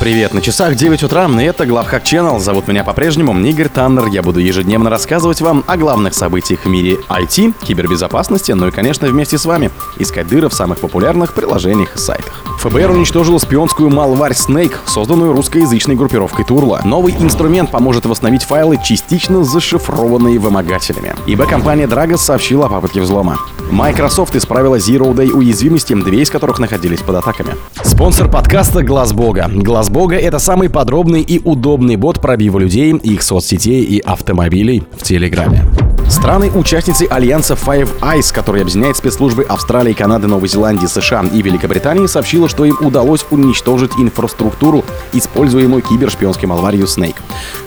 Привет, 0.00 0.34
на 0.34 0.42
часах 0.42 0.74
9 0.74 1.04
утра, 1.04 1.26
и 1.26 1.44
это 1.44 1.64
Главхак 1.64 2.02
Channel. 2.02 2.38
Зовут 2.40 2.66
меня 2.66 2.82
по-прежнему 2.82 3.32
Игорь 3.46 3.68
Таннер. 3.68 4.06
Я 4.06 4.22
буду 4.22 4.40
ежедневно 4.40 4.90
рассказывать 4.90 5.40
вам 5.40 5.64
о 5.66 5.76
главных 5.76 6.14
событиях 6.14 6.64
в 6.64 6.68
мире 6.68 6.98
IT, 7.08 7.54
кибербезопасности, 7.62 8.52
ну 8.52 8.68
и, 8.68 8.70
конечно, 8.70 9.08
вместе 9.08 9.38
с 9.38 9.46
вами 9.46 9.70
искать 9.98 10.26
дыры 10.26 10.48
в 10.48 10.52
самых 10.52 10.80
популярных 10.80 11.32
приложениях 11.32 11.94
и 11.94 11.98
сайтах. 11.98 12.44
ФБР 12.58 12.90
уничтожил 12.90 13.38
шпионскую 13.38 13.88
малварь 13.88 14.32
Snake, 14.32 14.74
созданную 14.86 15.32
русскоязычной 15.32 15.94
группировкой 15.94 16.44
Турла. 16.44 16.80
Новый 16.84 17.14
инструмент 17.14 17.70
поможет 17.70 18.04
восстановить 18.04 18.42
файлы, 18.42 18.78
частично 18.84 19.44
зашифрованные 19.44 20.38
вымогателями. 20.38 21.14
ибо 21.26 21.46
компания 21.46 21.86
Dragos 21.86 22.18
сообщила 22.18 22.66
о 22.66 22.68
попытке 22.68 23.00
взлома. 23.00 23.38
Microsoft 23.70 24.36
исправила 24.36 24.76
Zero 24.76 25.14
Day 25.14 25.30
уязвимости, 25.30 25.94
две 25.94 26.22
из 26.22 26.30
которых 26.30 26.58
находились 26.58 27.00
под 27.00 27.16
атаками. 27.16 27.54
Спонсор 27.82 28.30
подкаста 28.30 28.82
Глаз 28.82 29.12
Бога. 29.12 29.50
Глаз 29.52 29.88
Бога— 29.94 30.16
это 30.18 30.40
самый 30.40 30.68
подробный 30.68 31.22
и 31.22 31.38
удобный 31.38 31.94
бот 31.94 32.20
пробива 32.20 32.58
людей, 32.58 32.90
их 32.96 33.22
соцсетей 33.22 33.84
и 33.84 34.00
автомобилей 34.00 34.82
в 34.98 35.04
Телеграме. 35.04 35.64
Страны-участницы 36.08 37.06
альянса 37.08 37.54
Five 37.54 38.00
Eyes, 38.00 38.34
который 38.34 38.62
объединяет 38.62 38.96
спецслужбы 38.96 39.44
Австралии, 39.44 39.92
Канады, 39.92 40.26
Новой 40.26 40.48
Зеландии, 40.48 40.86
США 40.86 41.24
и 41.32 41.42
Великобритании, 41.42 42.08
сообщила, 42.08 42.48
что 42.48 42.64
им 42.64 42.76
удалось 42.80 43.24
уничтожить 43.30 43.92
инфраструктуру, 43.96 44.84
используемую 45.12 45.82
кибершпионским 45.82 46.50
алварью 46.50 46.86
Snake. 46.86 47.14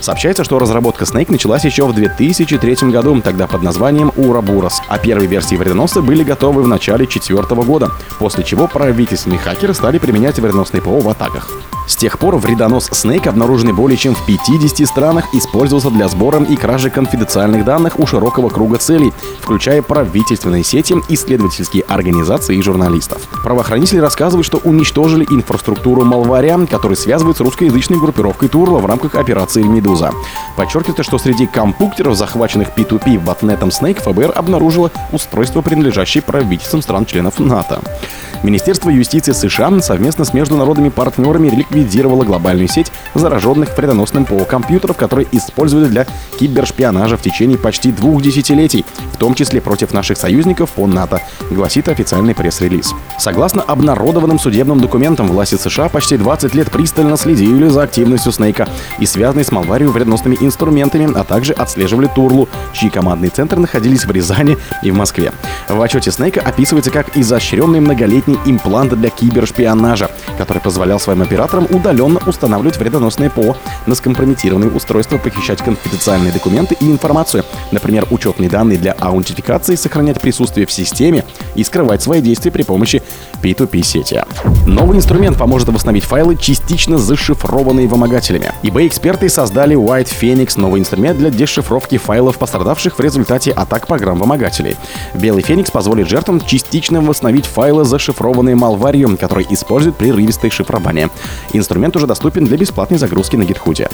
Сообщается, 0.02 0.44
что 0.44 0.59
разработка 0.59 1.05
Snake 1.05 1.31
началась 1.31 1.63
еще 1.63 1.88
в 1.88 1.94
2003 1.94 2.91
году, 2.91 3.21
тогда 3.21 3.47
под 3.47 3.63
названием 3.63 4.11
Урабурас, 4.17 4.81
а 4.89 4.97
первые 4.97 5.30
версии 5.30 5.55
вредоноса 5.55 6.02
были 6.02 6.25
готовы 6.25 6.61
в 6.61 6.67
начале 6.67 7.05
2004 7.05 7.61
года, 7.63 7.89
после 8.19 8.44
чего 8.44 8.67
правительственные 8.67 9.39
хакеры 9.39 9.73
стали 9.73 9.97
применять 9.97 10.38
вредоносные 10.39 10.81
ПО 10.81 10.99
в 10.99 11.07
атаках. 11.07 11.49
С 11.87 11.95
тех 11.95 12.19
пор 12.19 12.35
вредонос 12.35 12.89
Snake, 12.89 13.29
обнаруженный 13.29 13.71
более 13.71 13.97
чем 13.97 14.13
в 14.13 14.25
50 14.25 14.85
странах, 14.85 15.33
использовался 15.33 15.89
для 15.89 16.09
сбора 16.09 16.44
и 16.44 16.57
кражи 16.57 16.89
конфиденциальных 16.89 17.63
данных 17.63 17.97
у 17.97 18.05
широкого 18.05 18.49
круга 18.49 18.77
целей, 18.77 19.13
включая 19.41 19.81
правительственные 19.81 20.66
сети, 20.66 20.95
исследовательские 21.07 21.83
организации 21.83 22.57
и 22.57 22.61
журналистов. 22.61 23.21
Правоохранители 23.41 23.99
рассказывают, 23.99 24.45
что 24.45 24.57
уничтожили 24.57 25.25
инфраструктуру 25.29 26.03
Малваря, 26.03 26.59
который 26.69 26.97
связывает 26.97 27.38
с 27.38 27.41
русскоязычной 27.41 27.99
группировкой 27.99 28.49
Турла 28.49 28.79
в 28.79 28.85
рамках 28.85 29.16
операции 29.16 29.63
«Медуза». 29.63 30.11
Подчеркивается, 30.57 31.03
что 31.03 31.17
среди 31.17 31.47
компьютеров, 31.47 32.17
захваченных 32.17 32.69
P2P 32.75 33.19
ботнетом 33.19 33.69
Snake, 33.69 34.01
ФБР 34.01 34.33
обнаружило 34.35 34.91
устройство, 35.13 35.61
принадлежащее 35.61 36.22
правительствам 36.22 36.81
стран-членов 36.81 37.39
НАТО. 37.39 37.79
Министерство 38.44 38.89
юстиции 38.89 39.31
США 39.31 39.81
совместно 39.81 40.23
с 40.23 40.33
международными 40.33 40.89
партнерами 40.89 41.49
ликвидировало 41.78 42.23
глобальную 42.23 42.67
сеть 42.67 42.92
зараженных 43.14 43.75
вредоносным 43.78 44.25
ПО 44.25 44.45
компьютеров, 44.45 44.97
которые 44.97 45.28
использовали 45.31 45.86
для 45.86 46.08
кибершпионажа 46.39 47.17
в 47.17 47.22
течение 47.22 47.58
почти 47.58 47.92
двух 47.92 48.22
десятилетий, 48.22 48.86
в 49.14 49.17
том 49.17 49.36
числе 49.36 49.61
против 49.61 49.94
наших 49.94 50.17
союзников 50.17 50.72
по 50.72 50.88
НАТО, 50.88 51.22
гласит 51.52 51.88
официальный 51.89 52.36
пресс-релиз. 52.36 52.94
Согласно 53.19 53.61
обнародованным 53.61 54.39
судебным 54.39 54.80
документам, 54.80 55.28
власти 55.28 55.56
США 55.56 55.89
почти 55.89 56.17
20 56.17 56.56
лет 56.56 56.72
пристально 56.72 57.17
следили 57.17 57.67
за 57.67 57.84
активностью 57.84 58.31
Снейка 58.31 58.67
и 59.00 59.06
связанной 59.06 59.45
с 59.45 59.52
Малварию 59.52 59.91
вредоносными 59.91 60.38
инструментами, 60.39 61.09
а 61.16 61.23
также 61.23 61.53
отслеживали 61.53 62.09
Турлу, 62.14 62.47
чьи 62.73 62.89
командные 62.89 63.30
центры 63.30 63.59
находились 63.59 64.06
в 64.06 64.12
Рязани 64.12 64.58
и 64.84 64.91
в 64.91 64.95
Москве. 64.95 65.31
В 65.67 65.81
отчете 65.81 66.12
Снейка 66.12 66.41
описывается 66.41 66.91
как 66.91 67.16
изощренный 67.17 67.80
многолетний 67.80 68.38
имплант 68.45 68.94
для 68.94 69.09
кибершпионажа, 69.09 70.09
который 70.38 70.59
позволял 70.59 71.00
своим 71.00 71.22
операторам 71.22 71.66
удаленно 71.69 72.19
устанавливать 72.25 72.77
вредоносные 72.77 73.29
ПО 73.29 73.55
на 73.85 73.95
скомпрометированные 73.95 74.71
устройства, 74.71 75.17
похищать 75.17 75.59
конфиденциальные 75.59 76.31
документы 76.31 76.75
и 76.79 76.85
информацию, 76.85 77.43
например, 77.71 78.07
учетные 78.11 78.49
данные 78.49 78.77
для 78.77 78.93
аутентификации, 78.93 79.75
сохранять 79.75 80.22
присутствие 80.22 80.66
в 80.66 80.72
системе 80.72 81.23
и 81.56 81.63
скрывать 81.63 82.01
свои 82.01 82.22
действия 82.22 82.51
при 82.51 82.63
помощи 82.63 83.01
P2P 83.41 83.83
сети. 83.83 84.23
Новый 84.66 84.97
инструмент 84.97 85.38
поможет 85.38 85.69
восстановить 85.69 86.03
файлы, 86.03 86.35
частично 86.35 86.97
зашифрованные 86.97 87.88
вымогателями. 87.88 88.51
eBay-эксперты 88.63 89.29
создали 89.29 89.75
White 89.75 90.13
Phoenix, 90.19 90.59
новый 90.59 90.81
инструмент 90.81 91.17
для 91.17 91.29
дешифровки 91.29 91.97
файлов, 91.97 92.38
пострадавших 92.38 92.97
в 92.97 93.01
результате 93.01 93.51
атак 93.51 93.88
программ 93.88 94.19
вымогателей. 94.19 94.75
Белый 95.13 95.44
Феникс 95.44 95.72
позволит 95.72 96.07
жертвам 96.07 96.41
частично 96.41 97.01
восстановить 97.01 97.45
файлы, 97.45 97.85
зашифрованные 97.85 98.56
Malware, 98.56 99.17
который 99.17 99.45
использует 99.50 99.95
прерывистое 99.95 100.51
шифрование. 100.51 101.09
Инструмент 101.57 101.95
уже 101.95 102.07
доступен 102.07 102.45
для 102.45 102.57
бесплатной 102.57 102.97
загрузки 102.97 103.35
на 103.35 103.44
GitHub. 103.44 103.91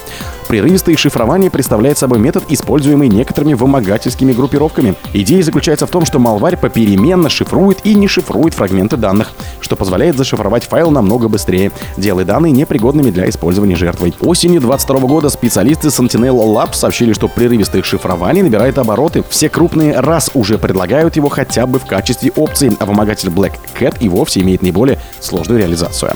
Прерывистое 0.48 0.96
шифрование 0.96 1.50
представляет 1.50 1.98
собой 1.98 2.20
метод, 2.20 2.44
используемый 2.50 3.10
некоторыми 3.10 3.54
вымогательскими 3.54 4.34
группировками. 4.34 4.96
Идея 5.14 5.42
заключается 5.44 5.88
в 5.88 5.90
том, 5.90 6.06
что 6.06 6.20
Malware 6.20 6.58
попеременно 6.58 7.30
шифрует 7.30 7.80
и 7.84 7.96
не 7.96 8.08
шифрует 8.08 8.54
фрагменты 8.54 8.98
данных, 8.98 9.32
что 9.62 9.76
позволяет 9.76 10.18
зашифровать 10.18 10.64
файл 10.64 10.92
намного 10.92 11.28
быстрее, 11.28 11.72
делая 11.98 12.26
данные 12.26 12.52
непригодными 12.52 13.10
для 13.10 13.30
использования 13.30 13.76
жертвой. 13.76 14.14
Осенью 14.22 14.62
2022 14.62 15.08
года 15.08 15.30
специалисты 15.30 15.88
Sentinel 15.88 16.38
Labs 16.38 16.76
сообщили, 16.76 17.14
что 17.14 17.28
прерывистое 17.28 17.84
шифрование 17.84 18.44
набирает 18.44 18.78
обороты. 18.78 19.24
Все 19.30 19.50
крупные 19.50 20.00
раз 20.00 20.32
уже 20.34 20.58
предлагают 20.58 21.16
его 21.16 21.30
хотя 21.30 21.66
бы 21.66 21.80
в 21.80 21.86
качестве 21.86 22.32
опции, 22.36 22.76
а 22.80 22.86
вымогатель 22.86 23.30
Black 23.30 23.54
Cat 23.80 23.98
и 24.00 24.10
вовсе 24.10 24.42
имеет 24.42 24.62
наиболее 24.62 25.00
сложную 25.20 25.60
реализацию. 25.60 26.14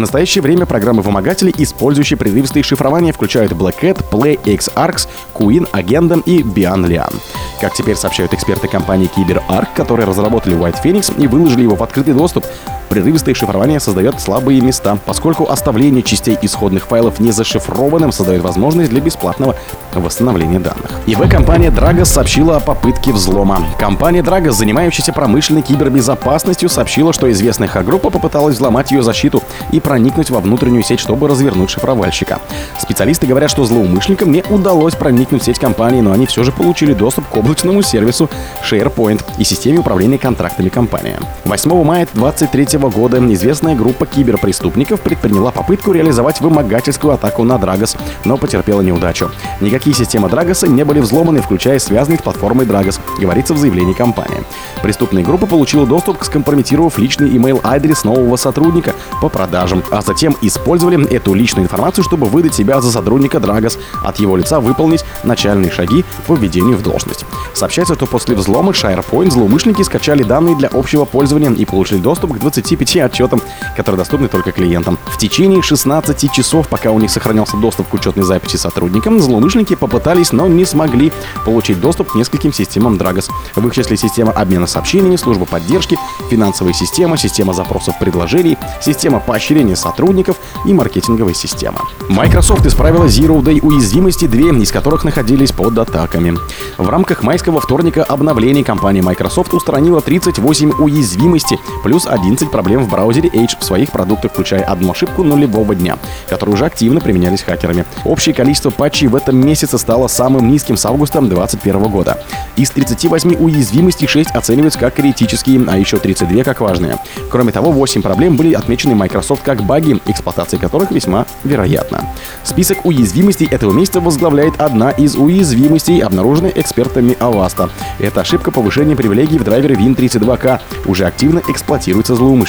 В 0.00 0.08
настоящее 0.08 0.40
время 0.40 0.64
программы 0.64 1.02
вымогателей, 1.02 1.54
использующие 1.58 2.16
прерывистые 2.16 2.62
шифрования, 2.62 3.12
включают 3.12 3.52
Black 3.52 3.74
Cat, 3.82 4.02
Play, 4.10 4.40
XArcs, 4.42 5.06
Queen, 5.34 5.70
Agendum 5.72 6.22
и 6.24 6.40
Bian 6.42 6.86
Lian. 6.86 7.14
Как 7.60 7.74
теперь 7.74 7.96
сообщают 7.96 8.32
эксперты 8.32 8.66
компании 8.66 9.10
CyberArk, 9.14 9.68
которые 9.76 10.06
разработали 10.06 10.56
White 10.56 10.82
Phoenix 10.82 11.14
и 11.22 11.26
выложили 11.26 11.64
его 11.64 11.76
в 11.76 11.82
открытый 11.82 12.14
доступ, 12.14 12.46
Прерывистое 12.90 13.36
шифрование 13.36 13.78
создает 13.78 14.20
слабые 14.20 14.60
места, 14.60 14.98
поскольку 15.06 15.48
оставление 15.48 16.02
частей 16.02 16.36
исходных 16.42 16.86
файлов 16.86 17.20
не 17.20 17.30
зашифрованным 17.30 18.10
создает 18.10 18.42
возможность 18.42 18.90
для 18.90 19.00
бесплатного 19.00 19.54
восстановления 19.94 20.58
данных. 20.58 20.90
ИБ-компания 21.06 21.70
Dragos 21.70 22.06
сообщила 22.06 22.56
о 22.56 22.60
попытке 22.60 23.12
взлома. 23.12 23.62
Компания 23.78 24.22
Dragos, 24.22 24.52
занимающаяся 24.54 25.12
промышленной 25.12 25.62
кибербезопасностью, 25.62 26.68
сообщила, 26.68 27.12
что 27.12 27.30
известная 27.30 27.68
х-группа 27.68 28.10
попыталась 28.10 28.56
взломать 28.56 28.90
ее 28.90 29.04
защиту 29.04 29.40
и 29.70 29.78
проникнуть 29.78 30.30
во 30.30 30.40
внутреннюю 30.40 30.82
сеть, 30.82 30.98
чтобы 30.98 31.28
развернуть 31.28 31.70
шифровальщика. 31.70 32.40
Специалисты 32.80 33.28
говорят, 33.28 33.52
что 33.52 33.64
злоумышленникам 33.64 34.32
не 34.32 34.42
удалось 34.50 34.96
проникнуть 34.96 35.42
в 35.42 35.44
сеть 35.44 35.60
компании, 35.60 36.00
но 36.00 36.10
они 36.10 36.26
все 36.26 36.42
же 36.42 36.50
получили 36.50 36.94
доступ 36.94 37.28
к 37.28 37.36
облачному 37.36 37.82
сервису 37.82 38.28
SharePoint 38.68 39.22
и 39.38 39.44
системе 39.44 39.78
управления 39.78 40.18
контрактами 40.18 40.70
компании. 40.70 41.14
8 41.44 41.84
мая 41.84 42.08
23 42.14 42.79
года 42.88 43.18
известная 43.34 43.74
группа 43.74 44.06
киберпреступников 44.06 45.00
предприняла 45.00 45.50
попытку 45.50 45.92
реализовать 45.92 46.40
вымогательскую 46.40 47.14
атаку 47.14 47.44
на 47.44 47.58
Драгос, 47.58 47.96
но 48.24 48.36
потерпела 48.36 48.80
неудачу. 48.80 49.30
Никакие 49.60 49.94
системы 49.94 50.28
Драгоса 50.28 50.68
не 50.68 50.84
были 50.84 51.00
взломаны, 51.00 51.42
включая 51.42 51.78
связанные 51.78 52.18
с 52.18 52.22
платформой 52.22 52.66
Драгос, 52.66 53.00
говорится 53.18 53.54
в 53.54 53.58
заявлении 53.58 53.92
компании. 53.92 54.44
Преступная 54.82 55.22
группа 55.22 55.46
получила 55.46 55.86
доступ, 55.86 56.22
скомпрометировав 56.22 56.98
личный 56.98 57.28
email-адрес 57.30 58.04
нового 58.04 58.36
сотрудника 58.36 58.94
по 59.20 59.28
продажам, 59.28 59.82
а 59.90 60.02
затем 60.02 60.36
использовали 60.40 61.08
эту 61.10 61.34
личную 61.34 61.64
информацию, 61.64 62.04
чтобы 62.04 62.26
выдать 62.26 62.54
себя 62.54 62.80
за 62.80 62.90
сотрудника 62.90 63.40
Драгос, 63.40 63.78
от 64.04 64.18
его 64.18 64.36
лица 64.36 64.60
выполнить 64.60 65.04
начальные 65.24 65.70
шаги 65.70 66.04
по 66.26 66.34
введению 66.34 66.76
в 66.76 66.82
должность. 66.82 67.24
Сообщается, 67.54 67.94
что 67.94 68.06
после 68.06 68.36
взлома 68.36 68.72
SharePoint 68.72 69.30
злоумышленники 69.30 69.82
скачали 69.82 70.22
данные 70.22 70.56
для 70.56 70.68
общего 70.72 71.04
пользования 71.04 71.50
и 71.50 71.64
получили 71.64 71.98
доступ 71.98 72.34
к 72.34 72.38
20 72.38 72.69
25 72.70 72.96
отчетам, 73.04 73.42
которые 73.76 73.98
доступны 73.98 74.28
только 74.28 74.52
клиентам. 74.52 74.98
В 75.06 75.18
течение 75.18 75.62
16 75.62 76.32
часов, 76.32 76.68
пока 76.68 76.90
у 76.92 76.98
них 76.98 77.10
сохранялся 77.10 77.56
доступ 77.56 77.88
к 77.88 77.94
учетной 77.94 78.24
записи 78.24 78.56
сотрудникам, 78.56 79.20
злоумышленники 79.20 79.74
попытались, 79.74 80.32
но 80.32 80.46
не 80.46 80.64
смогли 80.64 81.12
получить 81.44 81.80
доступ 81.80 82.12
к 82.12 82.14
нескольким 82.14 82.52
системам 82.52 82.96
Dragos. 82.96 83.28
В 83.54 83.66
их 83.66 83.74
числе 83.74 83.96
система 83.96 84.32
обмена 84.32 84.66
сообщениями, 84.66 85.16
служба 85.16 85.46
поддержки, 85.46 85.98
финансовая 86.30 86.72
система, 86.72 87.16
система 87.16 87.52
запросов 87.52 87.98
предложений, 87.98 88.58
система 88.80 89.20
поощрения 89.20 89.76
сотрудников 89.76 90.36
и 90.64 90.72
маркетинговая 90.72 91.34
система. 91.34 91.80
Microsoft 92.08 92.66
исправила 92.66 93.06
Zero 93.06 93.40
Day 93.42 93.60
уязвимости, 93.62 94.26
две 94.26 94.50
из 94.50 94.72
которых 94.72 95.04
находились 95.04 95.52
под 95.52 95.78
атаками. 95.78 96.36
В 96.76 96.88
рамках 96.88 97.22
майского 97.22 97.60
вторника 97.60 98.02
обновлений 98.02 98.64
компания 98.64 99.00
Microsoft 99.02 99.54
устранила 99.54 100.00
38 100.00 100.72
уязвимостей, 100.78 101.58
плюс 101.84 102.06
11% 102.06 102.59
проблем 102.60 102.84
в 102.84 102.90
браузере 102.90 103.30
Edge 103.30 103.56
в 103.58 103.64
своих 103.64 103.90
продуктах, 103.90 104.32
включая 104.32 104.62
одну 104.64 104.90
ошибку 104.90 105.22
нулевого 105.22 105.74
дня, 105.74 105.96
которые 106.28 106.56
уже 106.56 106.66
активно 106.66 107.00
применялись 107.00 107.40
хакерами. 107.40 107.86
Общее 108.04 108.34
количество 108.34 108.68
патчей 108.68 109.08
в 109.08 109.14
этом 109.14 109.38
месяце 109.38 109.78
стало 109.78 110.08
самым 110.08 110.50
низким 110.50 110.76
с 110.76 110.84
августа 110.84 111.22
2021 111.22 111.90
года. 111.90 112.22
Из 112.56 112.68
38 112.70 113.36
уязвимостей 113.36 114.06
6 114.06 114.32
оцениваются 114.32 114.78
как 114.78 114.92
критические, 114.92 115.64
а 115.68 115.78
еще 115.78 115.96
32 115.96 116.44
как 116.44 116.60
важные. 116.60 116.98
Кроме 117.30 117.50
того, 117.50 117.72
8 117.72 118.02
проблем 118.02 118.36
были 118.36 118.52
отмечены 118.52 118.94
Microsoft 118.94 119.42
как 119.42 119.62
баги, 119.62 119.98
эксплуатация 120.04 120.60
которых 120.60 120.90
весьма 120.90 121.24
вероятна. 121.44 122.04
Список 122.44 122.84
уязвимостей 122.84 123.48
этого 123.50 123.72
месяца 123.72 124.02
возглавляет 124.02 124.60
одна 124.60 124.90
из 124.90 125.16
уязвимостей, 125.16 126.00
обнаруженной 126.00 126.52
экспертами 126.54 127.16
Avast. 127.20 127.70
Это 127.98 128.20
ошибка 128.20 128.50
повышения 128.50 128.96
привилегий 128.96 129.38
в 129.38 129.44
драйвере 129.44 129.76
Win32K, 129.76 130.60
уже 130.84 131.06
активно 131.06 131.40
эксплуатируется 131.48 132.14
злоумышленниками. 132.14 132.39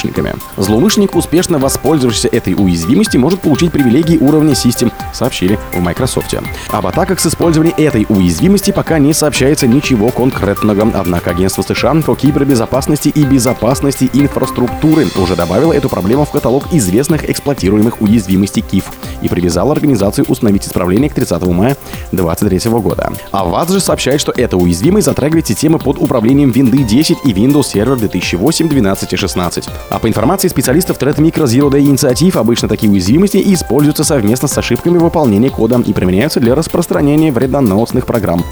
Злоумышленник, 0.57 1.15
успешно 1.15 1.59
воспользовавшийся 1.59 2.27
этой 2.29 2.53
уязвимостью, 2.53 3.19
может 3.21 3.41
получить 3.41 3.71
привилегии 3.71 4.17
уровня 4.17 4.55
систем, 4.55 4.91
сообщили 5.13 5.59
в 5.73 5.79
Microsoft. 5.79 6.33
Об 6.69 6.87
атаках 6.87 7.19
с 7.19 7.25
использованием 7.25 7.75
этой 7.77 8.05
уязвимости 8.07 8.71
пока 8.71 8.99
не 8.99 9.13
сообщается 9.13 9.67
ничего 9.67 10.09
конкретного, 10.09 10.89
однако 10.93 11.31
агентство 11.31 11.61
США 11.61 11.95
по 12.05 12.15
кибербезопасности 12.15 13.09
и 13.09 13.23
безопасности 13.23 14.09
инфраструктуры 14.13 15.07
уже 15.17 15.35
добавило 15.35 15.73
эту 15.73 15.89
проблему 15.89 16.25
в 16.25 16.31
каталог 16.31 16.73
известных 16.73 17.29
эксплуатируемых 17.29 18.01
уязвимостей 18.01 18.61
КИФ 18.61 18.85
и 19.21 19.27
привязало 19.27 19.73
организацию 19.73 20.25
установить 20.27 20.67
исправление 20.67 21.09
к 21.09 21.13
30 21.13 21.41
мая 21.47 21.75
2023 22.11 22.71
года. 22.79 23.11
А 23.31 23.43
ВАЗ 23.43 23.71
же 23.71 23.79
сообщает, 23.79 24.21
что 24.21 24.31
эта 24.35 24.57
уязвимость 24.57 25.05
затрагивает 25.05 25.47
системы 25.47 25.79
под 25.79 25.97
управлением 25.97 26.51
Windows 26.51 26.83
10 26.83 27.17
и 27.25 27.33
Windows 27.33 27.73
Server 27.73 27.97
2008, 27.97 28.69
12 28.69 29.13
и 29.13 29.15
16. 29.15 29.69
А 29.89 29.99
по 29.99 30.07
информации 30.07 30.47
специалистов 30.47 30.97
Threat 30.97 31.17
Micro 31.17 31.43
Zero 31.43 31.69
Day 31.69 31.81
инициатив, 31.81 32.37
обычно 32.37 32.67
такие 32.67 32.91
уязвимости 32.91 33.41
используются 33.53 34.03
совместно 34.03 34.47
с 34.47 34.57
ошибками 34.57 34.97
выполнения 35.01 35.49
кода 35.49 35.81
и 35.85 35.93
применяются 35.93 36.39
для 36.39 36.55
распространения 36.55 37.31
вредоносных 37.31 38.05
программ. 38.05 38.43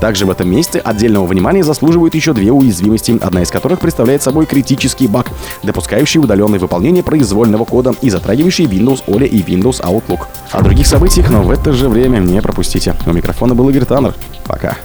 Также 0.00 0.26
в 0.26 0.30
этом 0.30 0.50
месяце 0.50 0.78
отдельного 0.78 1.26
внимания 1.26 1.62
заслуживают 1.62 2.14
еще 2.14 2.32
две 2.32 2.50
уязвимости, 2.50 3.18
одна 3.20 3.42
из 3.42 3.50
которых 3.50 3.80
представляет 3.80 4.22
собой 4.22 4.46
критический 4.46 5.06
баг, 5.06 5.30
допускающий 5.62 6.20
удаленное 6.20 6.58
выполнение 6.58 7.02
произвольного 7.02 7.64
кода 7.64 7.94
и 8.02 8.10
затрагивающий 8.10 8.66
Windows 8.66 9.04
OLE 9.06 9.26
и 9.26 9.42
Windows 9.42 9.82
Outlook. 9.82 10.26
О 10.50 10.62
других 10.62 10.86
событиях, 10.86 11.30
но 11.30 11.42
в 11.42 11.50
это 11.50 11.72
же 11.72 11.88
время 11.88 12.18
не 12.18 12.40
пропустите. 12.40 12.94
У 13.06 13.12
микрофона 13.12 13.54
был 13.54 13.68
Игорь 13.68 13.84
Таннер. 13.84 14.14
Пока. 14.46 14.76